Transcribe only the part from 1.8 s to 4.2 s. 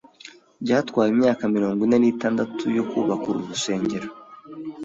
ine n'itandatu yo kubaka uru rusengero.